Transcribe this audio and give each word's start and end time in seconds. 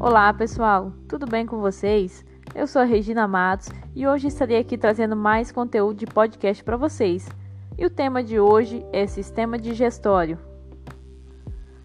Olá 0.00 0.32
pessoal, 0.32 0.92
tudo 1.08 1.26
bem 1.26 1.44
com 1.44 1.58
vocês? 1.58 2.24
Eu 2.54 2.68
sou 2.68 2.80
a 2.80 2.84
Regina 2.84 3.26
Matos 3.26 3.68
e 3.96 4.06
hoje 4.06 4.28
estarei 4.28 4.58
aqui 4.58 4.78
trazendo 4.78 5.16
mais 5.16 5.50
conteúdo 5.50 5.98
de 5.98 6.06
podcast 6.06 6.62
para 6.62 6.76
vocês. 6.76 7.28
E 7.76 7.84
o 7.84 7.90
tema 7.90 8.22
de 8.22 8.38
hoje 8.38 8.86
é 8.92 9.08
sistema 9.08 9.58
digestório. 9.58 10.38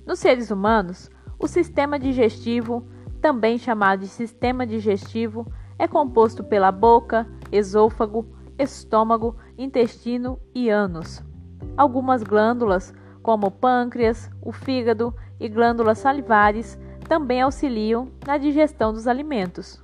Nos 0.05 0.19
seres 0.19 0.51
humanos, 0.51 1.09
o 1.39 1.47
sistema 1.47 1.97
digestivo, 1.97 2.85
também 3.19 3.57
chamado 3.57 4.01
de 4.01 4.07
sistema 4.07 4.63
digestivo, 4.67 5.51
é 5.79 5.87
composto 5.87 6.43
pela 6.43 6.71
boca, 6.71 7.27
esôfago, 7.51 8.27
estômago, 8.59 9.35
intestino 9.57 10.39
e 10.53 10.69
ânus. 10.69 11.23
Algumas 11.75 12.21
glândulas, 12.21 12.93
como 13.23 13.47
o 13.47 13.51
pâncreas, 13.51 14.29
o 14.39 14.51
fígado 14.51 15.15
e 15.39 15.49
glândulas 15.49 15.97
salivares, 15.97 16.77
também 17.03 17.41
auxiliam 17.41 18.07
na 18.25 18.37
digestão 18.37 18.93
dos 18.93 19.07
alimentos. 19.07 19.83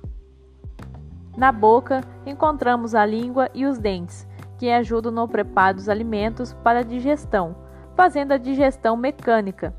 Na 1.36 1.52
boca, 1.52 2.02
encontramos 2.26 2.94
a 2.94 3.06
língua 3.06 3.48
e 3.54 3.64
os 3.64 3.78
dentes, 3.78 4.26
que 4.58 4.70
ajudam 4.70 5.12
no 5.12 5.28
preparo 5.28 5.76
dos 5.76 5.88
alimentos 5.88 6.52
para 6.52 6.80
a 6.80 6.84
digestão, 6.84 7.56
fazendo 7.94 8.32
a 8.32 8.38
digestão 8.38 8.96
mecânica. 8.96 9.74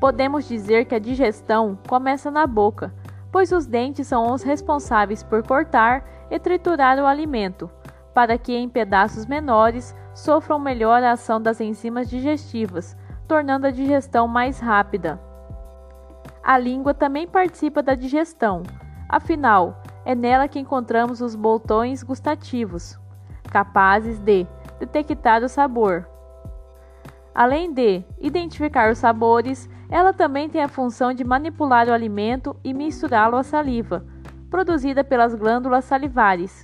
Podemos 0.00 0.46
dizer 0.46 0.84
que 0.84 0.94
a 0.94 1.00
digestão 1.00 1.78
começa 1.88 2.30
na 2.30 2.46
boca, 2.46 2.94
pois 3.32 3.50
os 3.50 3.66
dentes 3.66 4.06
são 4.06 4.32
os 4.32 4.42
responsáveis 4.42 5.22
por 5.22 5.42
cortar 5.46 6.04
e 6.30 6.38
triturar 6.38 6.98
o 6.98 7.06
alimento, 7.06 7.70
para 8.14 8.38
que 8.38 8.54
em 8.54 8.68
pedaços 8.68 9.26
menores 9.26 9.94
sofram 10.14 10.58
melhor 10.58 11.02
a 11.02 11.12
ação 11.12 11.40
das 11.40 11.60
enzimas 11.60 12.08
digestivas, 12.08 12.96
tornando 13.26 13.66
a 13.66 13.70
digestão 13.70 14.28
mais 14.28 14.58
rápida. 14.58 15.20
A 16.46 16.56
língua 16.58 16.94
também 16.94 17.26
participa 17.26 17.82
da 17.82 17.96
digestão, 17.96 18.62
afinal, 19.08 19.82
é 20.04 20.14
nela 20.14 20.46
que 20.46 20.60
encontramos 20.60 21.20
os 21.20 21.34
botões 21.34 22.04
gustativos, 22.04 22.96
capazes 23.50 24.20
de 24.20 24.46
detectar 24.78 25.42
o 25.42 25.48
sabor. 25.48 26.08
Além 27.34 27.72
de 27.72 28.04
identificar 28.20 28.92
os 28.92 28.98
sabores, 28.98 29.68
ela 29.90 30.12
também 30.12 30.48
tem 30.48 30.62
a 30.62 30.68
função 30.68 31.12
de 31.12 31.24
manipular 31.24 31.88
o 31.88 31.92
alimento 31.92 32.54
e 32.62 32.72
misturá-lo 32.72 33.36
à 33.36 33.42
saliva, 33.42 34.06
produzida 34.48 35.02
pelas 35.02 35.34
glândulas 35.34 35.84
salivares. 35.84 36.62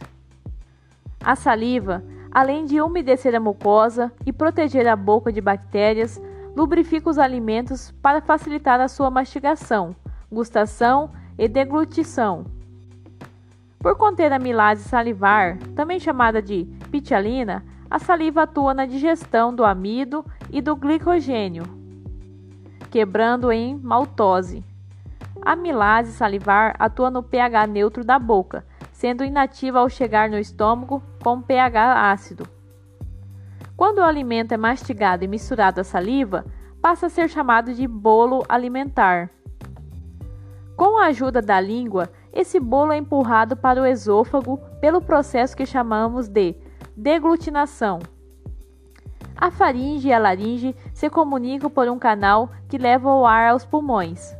A 1.25 1.35
saliva, 1.35 2.05
além 2.31 2.67
de 2.67 2.81
umedecer 2.81 3.35
a 3.35 3.41
mucosa 3.41 4.13
e 4.25 4.33
proteger 4.33 4.87
a 4.87 4.95
boca 4.95 5.33
de 5.33 5.41
bactérias, 5.41 6.23
lubrifica 6.55 7.09
os 7.09 7.19
alimentos 7.19 7.91
para 8.03 8.21
facilitar 8.21 8.81
a 8.81 8.89
sua 8.89 9.11
mastigação, 9.11 9.95
gustação 10.31 11.11
e 11.39 11.49
deglutição. 11.49 12.45
Por 13.79 13.97
conter 13.97 14.33
amilase 14.33 14.89
salivar, 14.89 15.59
também 15.75 15.99
chamada 15.99 16.41
de 16.41 16.65
pitialina, 16.91 17.65
a 17.91 17.99
saliva 17.99 18.43
atua 18.43 18.73
na 18.73 18.87
digestão 18.87 19.55
do 19.55 19.65
amido 19.65 20.25
e 20.51 20.63
do 20.63 20.77
glicogênio, 20.77 21.65
quebrando 22.91 23.51
em 23.51 23.77
maltose. 23.77 24.65
A 25.45 25.53
amilase 25.53 26.13
salivar 26.13 26.77
atua 26.79 27.11
no 27.11 27.23
pH 27.23 27.67
neutro 27.67 28.05
da 28.05 28.19
boca, 28.19 28.65
sendo 28.93 29.25
inativa 29.25 29.81
ao 29.81 29.89
chegar 29.89 30.31
no 30.31 30.39
estômago 30.39 31.03
com 31.23 31.43
pH 31.43 32.13
ácido. 32.13 32.47
Quando 33.77 33.99
o 33.99 34.05
alimento 34.05 34.53
é 34.53 34.57
mastigado 34.57 35.25
e 35.25 35.29
misturado 35.29 35.81
à 35.81 35.85
saliva, 35.85 36.45
passa 36.81 37.07
a 37.07 37.11
ser 37.11 37.29
chamado 37.29 37.73
de 37.73 37.87
bolo 37.87 38.43
alimentar. 38.49 39.31
Com 40.77 40.99
a 40.99 41.07
ajuda 41.07 41.41
da 41.41 41.61
língua, 41.61 42.11
esse 42.33 42.59
bolo 42.59 42.93
é 42.93 42.97
empurrado 42.97 43.57
para 43.57 43.81
o 43.81 43.87
esôfago 43.87 44.59
pelo 44.81 45.01
processo 45.01 45.57
que 45.57 45.67
chamamos 45.67 46.29
de 46.29 46.57
deglutinação. 46.97 48.01
A 49.37 49.51
faringe 49.51 50.09
e 50.09 50.13
a 50.13 50.19
laringe 50.19 50.75
se 50.95 51.11
comunicam 51.11 51.71
por 51.71 51.89
um 51.89 51.99
canal 51.99 52.51
que 52.69 52.79
leva 52.79 53.13
o 53.13 53.27
ar 53.27 53.51
aos 53.51 53.65
pulmões. 53.65 54.35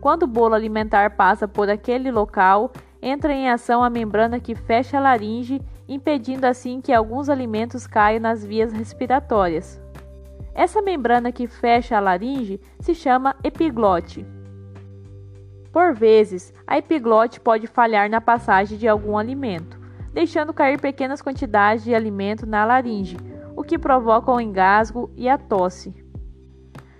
Quando 0.00 0.22
o 0.22 0.26
bolo 0.26 0.54
alimentar 0.54 1.16
passa 1.16 1.46
por 1.46 1.68
aquele 1.68 2.10
local, 2.10 2.72
entra 3.02 3.32
em 3.32 3.50
ação 3.50 3.82
a 3.82 3.90
membrana 3.90 4.40
que 4.40 4.54
fecha 4.54 4.98
a 4.98 5.00
laringe, 5.00 5.60
impedindo 5.88 6.46
assim 6.46 6.80
que 6.80 6.92
alguns 6.92 7.28
alimentos 7.28 7.86
caiam 7.86 8.20
nas 8.20 8.44
vias 8.44 8.72
respiratórias. 8.72 9.80
Essa 10.54 10.80
membrana 10.80 11.30
que 11.30 11.46
fecha 11.46 11.96
a 11.96 12.00
laringe 12.00 12.60
se 12.80 12.94
chama 12.94 13.36
epiglote. 13.44 14.26
Por 15.70 15.94
vezes, 15.94 16.54
a 16.66 16.78
epiglote 16.78 17.38
pode 17.38 17.66
falhar 17.66 18.08
na 18.08 18.20
passagem 18.20 18.78
de 18.78 18.88
algum 18.88 19.18
alimento, 19.18 19.78
deixando 20.14 20.54
cair 20.54 20.80
pequenas 20.80 21.20
quantidades 21.20 21.84
de 21.84 21.94
alimento 21.94 22.46
na 22.46 22.64
laringe, 22.64 23.18
o 23.54 23.62
que 23.62 23.78
provoca 23.78 24.32
o 24.32 24.40
engasgo 24.40 25.10
e 25.14 25.28
a 25.28 25.36
tosse. 25.36 25.94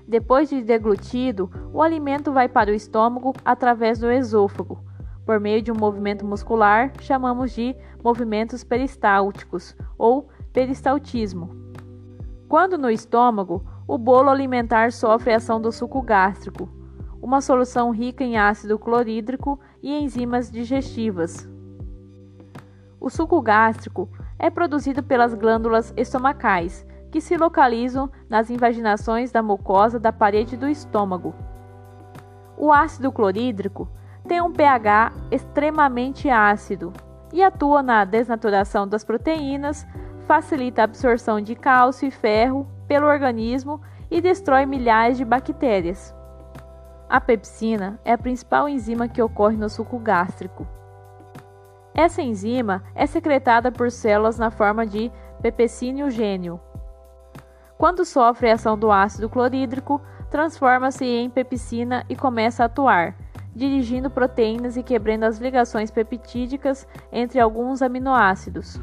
Depois 0.07 0.51
de 0.51 0.63
deglutido, 0.63 1.51
o 1.73 1.83
alimento 1.83 2.31
vai 2.31 2.49
para 2.49 2.71
o 2.71 2.75
estômago 2.75 3.33
através 3.45 3.99
do 3.99 4.11
esôfago. 4.11 4.79
Por 5.27 5.41
meio 5.41 5.61
de 5.61 5.73
um 5.73 5.75
movimento 5.75 6.25
muscular, 6.25 6.93
chamamos 7.01 7.51
de 7.51 7.75
movimentos 8.03 8.63
peristálticos 8.63 9.77
ou 9.99 10.29
peristaltismo. 10.53 11.51
Quando 12.49 12.79
no 12.79 12.89
estômago, 12.89 13.67
o 13.89 13.99
bolo 13.99 14.31
alimentar 14.31 14.93
sofre 14.93 15.33
a 15.33 15.39
ação 15.39 15.61
do 15.61 15.73
suco 15.73 16.01
gástrico, 16.01 16.69
uma 17.21 17.41
solução 17.41 17.91
rica 17.91 18.23
em 18.23 18.39
ácido 18.39 18.79
clorídrico 18.79 19.59
e 19.83 19.93
enzimas 19.93 20.49
digestivas. 20.49 21.51
O 23.01 23.11
suco 23.11 23.43
gástrico 23.43 24.09
é 24.39 24.49
produzido 24.49 25.03
pelas 25.03 25.35
glândulas 25.35 25.93
estomacais, 25.97 26.87
que 27.11 27.21
se 27.21 27.37
localizam 27.37 28.09
nas 28.29 28.49
invaginações 28.49 29.33
da 29.33 29.43
mucosa 29.43 29.99
da 29.99 30.13
parede 30.13 30.57
do 30.57 30.69
estômago. 30.69 31.35
O 32.57 32.73
ácido 32.73 33.11
clorídrico 33.11 33.89
tem 34.27 34.43
um 34.43 34.53
pH 34.53 35.13
extremamente 35.31 36.29
ácido 36.29 36.93
e 37.33 37.43
atua 37.43 37.83
na 37.83 38.05
desnaturação 38.05 38.87
das 38.87 39.05
proteínas, 39.05 39.87
facilita 40.27 40.83
a 40.83 40.85
absorção 40.85 41.41
de 41.41 41.55
cálcio 41.55 42.09
e 42.09 42.11
ferro 42.11 42.67
pelo 42.87 43.07
organismo 43.07 43.81
e 44.11 44.21
destrói 44.21 44.67
milhares 44.67 45.17
de 45.17 45.25
bactérias. 45.25 46.15
A 47.09 47.21
pepsina 47.21 48.01
é 48.05 48.13
a 48.13 48.19
principal 48.19 48.69
enzima 48.69 49.09
que 49.09 49.23
ocorre 49.23 49.57
no 49.57 49.69
suco 49.69 49.99
gástrico. 49.99 50.67
Essa 51.95 52.21
enzima 52.21 52.83
é 52.95 53.07
secretada 53.07 53.71
por 53.71 53.91
células 53.91 54.39
na 54.39 54.51
forma 54.51 54.85
de 54.85 55.11
pepsiniogênio. 55.41 56.61
Quando 57.79 58.05
sofre 58.05 58.51
a 58.51 58.55
ação 58.55 58.77
do 58.77 58.91
ácido 58.91 59.29
clorídrico, 59.29 60.01
transforma-se 60.31 61.05
em 61.05 61.31
pepsina 61.31 62.05
e 62.09 62.17
começa 62.17 62.63
a 62.63 62.67
atuar, 62.67 63.15
dirigindo 63.57 64.11
proteínas 64.11 64.77
e 64.77 64.83
quebrando 64.83 65.25
as 65.25 65.39
ligações 65.39 65.91
peptídicas 65.91 66.87
entre 67.11 67.41
alguns 67.41 67.81
aminoácidos. 67.81 68.79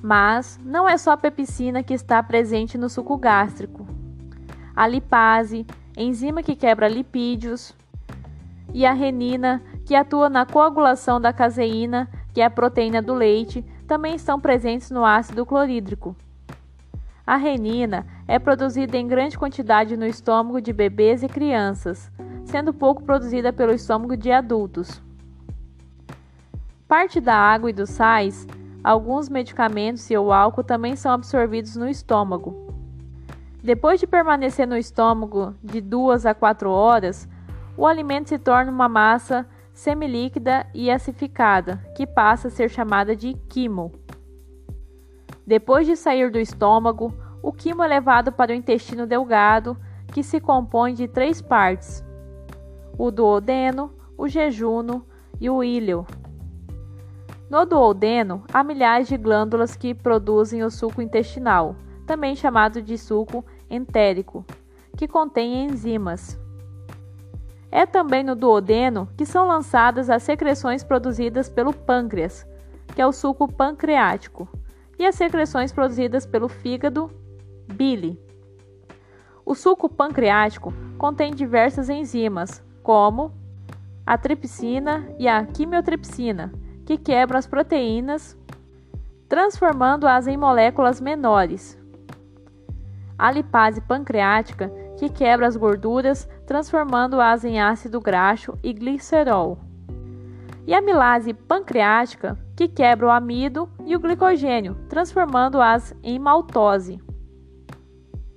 Mas 0.00 0.60
não 0.64 0.88
é 0.88 0.96
só 0.96 1.10
a 1.10 1.16
pepsina 1.16 1.82
que 1.82 1.92
está 1.92 2.22
presente 2.22 2.78
no 2.78 2.88
suco 2.88 3.16
gástrico. 3.16 3.84
A 4.76 4.86
lipase, 4.86 5.66
enzima 5.96 6.40
que 6.40 6.54
quebra 6.54 6.86
lipídios, 6.86 7.74
e 8.72 8.86
a 8.86 8.92
renina, 8.92 9.60
que 9.84 9.96
atua 9.96 10.30
na 10.30 10.46
coagulação 10.46 11.20
da 11.20 11.32
caseína, 11.32 12.08
que 12.32 12.40
é 12.40 12.44
a 12.44 12.50
proteína 12.50 13.02
do 13.02 13.12
leite, 13.12 13.64
também 13.88 14.14
estão 14.14 14.40
presentes 14.40 14.92
no 14.92 15.04
ácido 15.04 15.44
clorídrico. 15.44 16.14
A 17.26 17.34
renina 17.34 18.06
é 18.28 18.38
produzida 18.38 18.96
em 18.96 19.08
grande 19.08 19.36
quantidade 19.36 19.96
no 19.96 20.06
estômago 20.06 20.60
de 20.60 20.72
bebês 20.72 21.24
e 21.24 21.28
crianças, 21.28 22.10
sendo 22.50 22.74
pouco 22.74 23.04
produzida 23.04 23.52
pelo 23.52 23.72
estômago 23.72 24.16
de 24.16 24.32
adultos. 24.32 25.00
Parte 26.88 27.20
da 27.20 27.34
água 27.34 27.70
e 27.70 27.72
dos 27.72 27.90
sais, 27.90 28.46
alguns 28.82 29.28
medicamentos 29.28 30.10
e 30.10 30.18
o 30.18 30.32
álcool 30.32 30.64
também 30.64 30.96
são 30.96 31.12
absorvidos 31.12 31.76
no 31.76 31.88
estômago. 31.88 32.74
Depois 33.62 34.00
de 34.00 34.06
permanecer 34.06 34.66
no 34.66 34.76
estômago 34.76 35.54
de 35.62 35.80
2 35.80 36.26
a 36.26 36.34
4 36.34 36.68
horas, 36.68 37.28
o 37.76 37.86
alimento 37.86 38.30
se 38.30 38.38
torna 38.38 38.72
uma 38.72 38.88
massa 38.88 39.46
semilíquida 39.72 40.66
e 40.74 40.90
acidificada, 40.90 41.76
que 41.96 42.04
passa 42.04 42.48
a 42.48 42.50
ser 42.50 42.68
chamada 42.68 43.14
de 43.14 43.34
quimo. 43.48 43.92
Depois 45.46 45.86
de 45.86 45.94
sair 45.94 46.30
do 46.30 46.38
estômago, 46.38 47.14
o 47.42 47.52
quimo 47.52 47.84
é 47.84 47.86
levado 47.86 48.32
para 48.32 48.50
o 48.50 48.54
intestino 48.54 49.06
delgado, 49.06 49.76
que 50.12 50.22
se 50.22 50.40
compõe 50.40 50.94
de 50.94 51.06
três 51.06 51.40
partes: 51.40 52.04
o 53.02 53.10
duodeno, 53.10 53.90
o 54.14 54.28
jejuno 54.28 55.06
e 55.40 55.48
o 55.48 55.64
íleo. 55.64 56.06
No 57.48 57.64
duodeno, 57.64 58.44
há 58.52 58.62
milhares 58.62 59.08
de 59.08 59.16
glândulas 59.16 59.74
que 59.74 59.94
produzem 59.94 60.62
o 60.62 60.70
suco 60.70 61.00
intestinal 61.00 61.74
também 62.06 62.36
chamado 62.36 62.82
de 62.82 62.98
suco 62.98 63.42
entérico, 63.70 64.44
que 64.98 65.08
contém 65.08 65.64
enzimas. 65.64 66.38
É 67.70 67.86
também 67.86 68.22
no 68.22 68.36
duodeno 68.36 69.08
que 69.16 69.24
são 69.24 69.46
lançadas 69.46 70.10
as 70.10 70.22
secreções 70.22 70.84
produzidas 70.84 71.48
pelo 71.48 71.72
pâncreas, 71.72 72.46
que 72.94 73.00
é 73.00 73.06
o 73.06 73.12
suco 73.12 73.50
pancreático, 73.50 74.46
e 74.98 75.06
as 75.06 75.14
secreções 75.14 75.72
produzidas 75.72 76.26
pelo 76.26 76.48
fígado, 76.48 77.10
bile. 77.72 78.20
O 79.46 79.54
suco 79.54 79.88
pancreático 79.88 80.74
contém 80.98 81.32
diversas 81.32 81.88
enzimas, 81.88 82.62
como 82.82 83.32
a 84.06 84.18
tripsina 84.18 85.08
e 85.18 85.28
a 85.28 85.44
quimiotripsina, 85.46 86.52
que 86.84 86.96
quebram 86.96 87.38
as 87.38 87.46
proteínas, 87.46 88.36
transformando-as 89.28 90.26
em 90.26 90.36
moléculas 90.36 91.00
menores. 91.00 91.78
A 93.16 93.30
lipase 93.30 93.80
pancreática, 93.80 94.72
que 94.98 95.08
quebra 95.08 95.46
as 95.46 95.56
gorduras, 95.56 96.28
transformando-as 96.46 97.44
em 97.44 97.60
ácido 97.60 98.00
graxo 98.00 98.58
e 98.62 98.72
glicerol. 98.72 99.58
E 100.66 100.74
a 100.74 100.80
milase 100.80 101.32
pancreática, 101.32 102.38
que 102.56 102.66
quebra 102.66 103.06
o 103.06 103.10
amido 103.10 103.68
e 103.86 103.94
o 103.94 104.00
glicogênio, 104.00 104.74
transformando-as 104.88 105.94
em 106.02 106.18
maltose. 106.18 107.00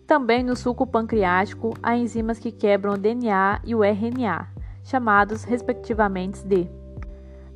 Também 0.05 0.43
no 0.43 0.55
suco 0.55 0.85
pancreático 0.85 1.73
há 1.81 1.95
enzimas 1.95 2.37
que 2.37 2.51
quebram 2.51 2.93
o 2.93 2.97
DNA 2.97 3.61
e 3.63 3.73
o 3.73 3.83
RNA, 3.83 4.47
chamados 4.83 5.43
respectivamente 5.45 6.45
de 6.45 6.69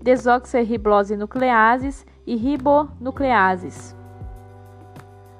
desoxirriblose 0.01 1.17
nucleases 1.17 2.05
e 2.25 2.35
ribonucleases. 2.37 3.95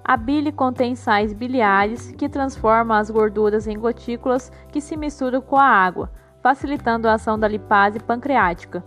A 0.04 0.18
bile 0.18 0.52
contém 0.52 0.96
sais 0.96 1.32
biliares 1.34 2.12
que 2.12 2.28
transformam 2.28 2.98
as 2.98 3.10
gorduras 3.10 3.68
em 3.68 3.80
gotículas 3.80 4.52
que 4.70 4.82
se 4.82 4.98
misturam 4.98 5.42
com 5.42 5.58
a 5.58 5.66
água, 5.66 6.12
facilitando 6.42 7.08
a 7.08 7.14
ação 7.14 7.40
da 7.40 7.48
lipase 7.48 8.00
pancreática. 8.00 8.84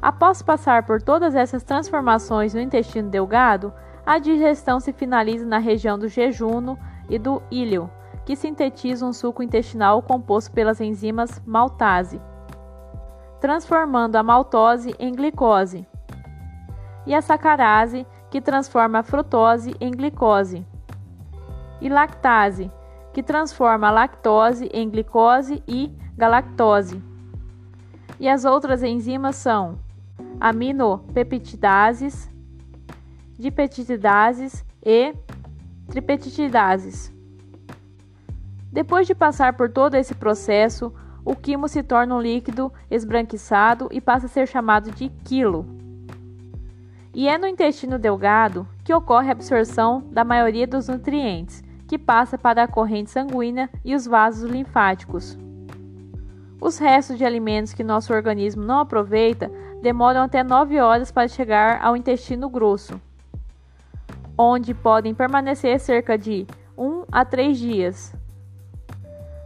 Após 0.00 0.40
passar 0.40 0.84
por 0.84 1.02
todas 1.02 1.34
essas 1.34 1.62
transformações 1.62 2.54
no 2.54 2.60
intestino 2.60 3.10
delgado, 3.10 3.72
a 4.06 4.18
digestão 4.18 4.80
se 4.80 4.92
finaliza 4.92 5.44
na 5.44 5.58
região 5.58 5.98
do 5.98 6.08
jejuno 6.08 6.78
e 7.10 7.18
do 7.18 7.42
íleo, 7.50 7.90
que 8.24 8.36
sintetiza 8.36 9.04
um 9.04 9.12
suco 9.12 9.42
intestinal 9.42 10.00
composto 10.00 10.52
pelas 10.52 10.80
enzimas 10.80 11.42
maltase, 11.44 12.20
transformando 13.40 14.16
a 14.16 14.22
maltose 14.22 14.94
em 14.98 15.12
glicose, 15.12 15.86
e 17.06 17.14
a 17.14 17.20
sacarase, 17.20 18.06
que 18.30 18.40
transforma 18.40 19.00
a 19.00 19.02
frutose 19.02 19.74
em 19.80 19.90
glicose, 19.90 20.64
e 21.80 21.88
lactase, 21.88 22.70
que 23.12 23.22
transforma 23.22 23.88
a 23.88 23.90
lactose 23.90 24.70
em 24.72 24.88
glicose 24.88 25.62
e 25.66 25.92
galactose. 26.16 27.02
E 28.20 28.28
as 28.28 28.44
outras 28.44 28.82
enzimas 28.82 29.34
são 29.34 29.78
aminopeptidases, 30.38 32.30
dipeptidases 33.38 34.64
e 34.84 35.14
tripeptidases. 35.90 37.12
Depois 38.72 39.06
de 39.06 39.14
passar 39.14 39.54
por 39.54 39.68
todo 39.68 39.96
esse 39.96 40.14
processo, 40.14 40.94
o 41.24 41.34
quimo 41.34 41.68
se 41.68 41.82
torna 41.82 42.14
um 42.14 42.20
líquido 42.20 42.72
esbranquiçado 42.90 43.88
e 43.90 44.00
passa 44.00 44.26
a 44.26 44.28
ser 44.28 44.46
chamado 44.46 44.90
de 44.92 45.08
quilo. 45.24 45.66
E 47.12 47.28
é 47.28 47.36
no 47.36 47.46
intestino 47.46 47.98
delgado 47.98 48.66
que 48.84 48.94
ocorre 48.94 49.28
a 49.28 49.32
absorção 49.32 50.04
da 50.12 50.22
maioria 50.24 50.66
dos 50.66 50.86
nutrientes, 50.86 51.62
que 51.88 51.98
passa 51.98 52.38
para 52.38 52.62
a 52.62 52.68
corrente 52.68 53.10
sanguínea 53.10 53.68
e 53.84 53.96
os 53.96 54.06
vasos 54.06 54.48
linfáticos. 54.48 55.36
Os 56.60 56.78
restos 56.78 57.18
de 57.18 57.24
alimentos 57.24 57.74
que 57.74 57.82
nosso 57.82 58.12
organismo 58.12 58.62
não 58.62 58.78
aproveita 58.78 59.50
demoram 59.82 60.22
até 60.22 60.44
9 60.44 60.78
horas 60.78 61.10
para 61.10 61.26
chegar 61.26 61.82
ao 61.82 61.96
intestino 61.96 62.48
grosso, 62.48 63.00
onde 64.42 64.72
podem 64.72 65.14
permanecer 65.14 65.78
cerca 65.78 66.16
de 66.16 66.46
1 66.76 67.04
a 67.12 67.26
3 67.26 67.58
dias. 67.58 68.14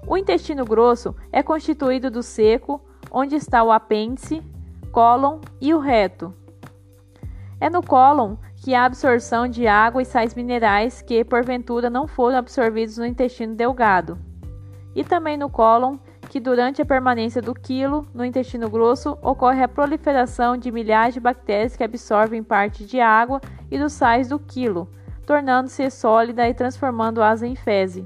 O 0.06 0.17
intestino 0.17 0.64
grosso 0.64 1.17
é 1.32 1.43
constituído 1.43 2.12
do 2.12 2.23
seco, 2.23 2.81
onde 3.11 3.35
está 3.35 3.64
o 3.64 3.73
apêndice, 3.73 4.41
cólon 4.93 5.41
e 5.61 5.75
o 5.75 5.81
reto. 5.81 6.32
É 7.61 7.69
no 7.69 7.82
cólon 7.82 8.37
que 8.62 8.73
a 8.73 8.85
absorção 8.85 9.49
de 9.49 9.67
água 9.67 10.00
e 10.00 10.05
sais 10.05 10.32
minerais 10.32 11.02
que, 11.02 11.25
porventura, 11.25 11.90
não 11.90 12.06
foram 12.06 12.38
absorvidos 12.38 12.97
no 12.97 13.05
intestino 13.05 13.56
delgado. 13.56 14.17
E 14.94 15.02
também 15.02 15.37
no 15.37 15.50
cólon 15.50 15.97
que, 16.35 16.41
durante 16.41 16.83
a 16.83 16.85
permanência 16.85 17.41
do 17.41 17.55
quilo 17.55 18.09
no 18.13 18.25
intestino 18.25 18.69
grosso, 18.69 19.17
ocorre 19.23 19.63
a 19.63 19.69
proliferação 19.69 20.57
de 20.57 20.73
milhares 20.73 21.15
de 21.15 21.21
bactérias 21.21 21.77
que 21.77 21.85
absorvem 21.85 22.43
parte 22.43 22.85
de 22.85 23.01
água 23.01 23.41
e 23.71 23.79
dos 23.79 23.93
sais 23.93 24.31
do 24.31 24.37
quilo, 24.37 24.91
tornando-se 25.25 25.89
sólida 25.91 26.49
e 26.49 26.53
transformando-as 26.53 27.41
em 27.41 27.55
fezes. 27.55 28.05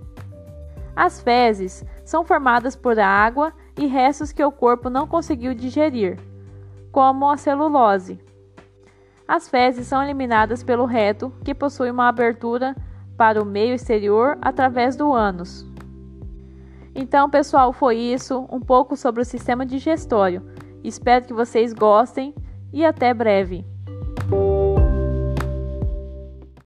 As 0.95 1.23
fezes 1.23 1.83
são 2.05 2.23
formadas 2.23 2.77
por 2.77 3.01
água 3.01 3.51
e 3.79 3.87
restos 3.87 4.31
que 4.31 4.45
o 4.45 4.53
corpo 4.53 4.91
não 4.91 5.07
conseguiu 5.07 5.55
digerir, 5.55 6.19
como 6.93 7.31
a 7.31 7.39
celulose. 7.39 8.21
As 9.27 9.49
fezes 9.49 9.87
são 9.87 10.03
eliminadas 10.03 10.63
pelo 10.63 10.85
reto, 10.85 11.33
que 11.43 11.55
possui 11.55 11.91
uma 11.91 12.09
abertura 12.09 12.77
para 13.17 13.43
o 13.43 13.47
meio 13.47 13.75
exterior 13.75 14.37
através 14.43 14.97
do 14.97 15.15
ânus. 15.15 15.67
Então, 17.00 17.31
pessoal, 17.31 17.73
foi 17.73 17.97
isso, 17.97 18.45
um 18.50 18.59
pouco 18.59 18.97
sobre 18.97 19.23
o 19.23 19.25
sistema 19.25 19.65
digestório. 19.65 20.43
Espero 20.83 21.25
que 21.25 21.33
vocês 21.33 21.73
gostem 21.73 22.35
e 22.73 22.85
até 22.85 23.15
breve. 23.15 23.65